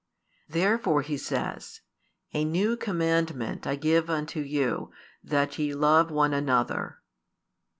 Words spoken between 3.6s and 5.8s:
I give unto you, that ye